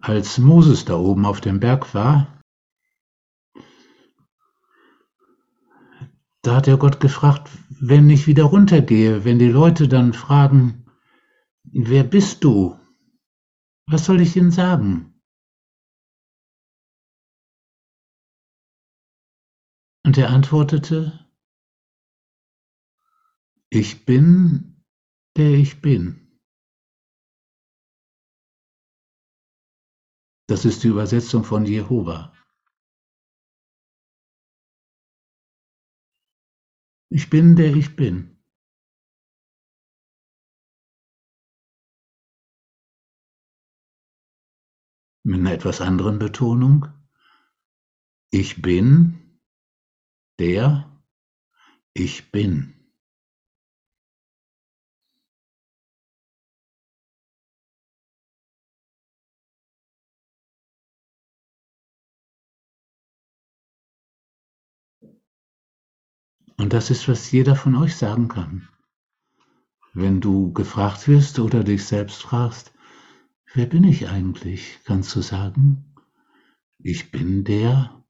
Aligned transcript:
Als 0.00 0.38
Moses 0.38 0.86
da 0.86 0.96
oben 0.96 1.26
auf 1.26 1.40
dem 1.40 1.60
Berg 1.60 1.94
war, 1.94 2.42
da 6.42 6.56
hat 6.56 6.68
er 6.68 6.78
Gott 6.78 7.00
gefragt, 7.00 7.50
wenn 7.68 8.08
ich 8.08 8.26
wieder 8.26 8.44
runtergehe, 8.44 9.24
wenn 9.24 9.38
die 9.38 9.50
Leute 9.50 9.88
dann 9.88 10.14
fragen, 10.14 10.86
wer 11.64 12.02
bist 12.02 12.44
du? 12.44 12.78
Was 13.86 14.06
soll 14.06 14.22
ich 14.22 14.36
ihnen 14.36 14.50
sagen? 14.50 15.20
Und 20.02 20.16
er 20.16 20.30
antwortete, 20.30 21.28
ich 23.68 24.06
bin, 24.06 24.82
der 25.36 25.50
ich 25.50 25.82
bin. 25.82 26.29
Das 30.50 30.64
ist 30.64 30.82
die 30.82 30.88
Übersetzung 30.88 31.44
von 31.44 31.64
Jehova. 31.64 32.36
Ich 37.08 37.30
bin, 37.30 37.54
der 37.54 37.72
ich 37.76 37.94
bin. 37.94 38.36
Mit 45.22 45.38
einer 45.38 45.52
etwas 45.52 45.80
anderen 45.80 46.18
Betonung. 46.18 46.88
Ich 48.32 48.60
bin, 48.60 49.40
der 50.40 51.00
ich 51.94 52.32
bin. 52.32 52.79
Und 66.60 66.74
das 66.74 66.90
ist, 66.90 67.08
was 67.08 67.30
jeder 67.30 67.56
von 67.56 67.74
euch 67.74 67.96
sagen 67.96 68.28
kann. 68.28 68.68
Wenn 69.94 70.20
du 70.20 70.52
gefragt 70.52 71.08
wirst 71.08 71.38
oder 71.38 71.64
dich 71.64 71.86
selbst 71.86 72.20
fragst, 72.20 72.74
wer 73.54 73.64
bin 73.64 73.82
ich 73.82 74.10
eigentlich, 74.10 74.78
kannst 74.84 75.16
du 75.16 75.22
sagen, 75.22 75.94
ich 76.76 77.10
bin 77.10 77.44
der 77.44 78.04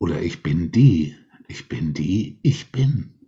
oder 0.00 0.20
ich 0.20 0.42
bin 0.42 0.72
die, 0.72 1.16
ich 1.46 1.68
bin 1.68 1.94
die, 1.94 2.40
ich 2.42 2.72
bin. 2.72 3.20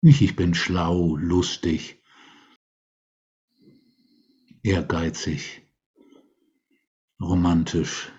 Nicht 0.00 0.22
ich 0.22 0.34
bin 0.34 0.54
schlau, 0.54 1.14
lustig, 1.16 2.01
ehrgeizig, 4.62 5.62
romantisch, 7.20 8.12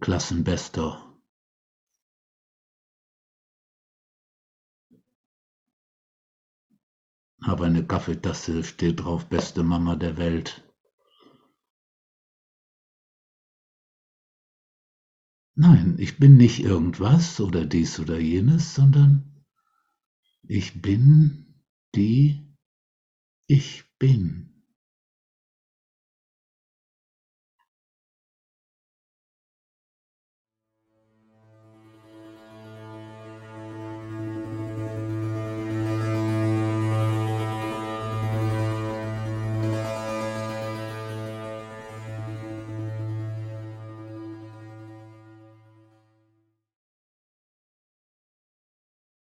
Klassenbester. 0.00 1.06
Habe 7.42 7.64
eine 7.64 7.86
Kaffeetasse, 7.86 8.64
steht 8.64 9.00
drauf, 9.00 9.28
beste 9.28 9.62
Mama 9.62 9.96
der 9.96 10.16
Welt. 10.16 10.66
Nein, 15.54 15.96
ich 15.98 16.18
bin 16.18 16.36
nicht 16.36 16.60
irgendwas 16.60 17.40
oder 17.40 17.66
dies 17.66 18.00
oder 18.00 18.18
jenes, 18.18 18.74
sondern 18.74 19.44
ich 20.42 20.80
bin 20.80 21.64
die 21.94 22.39
ich 23.50 23.82
bin. 23.98 24.49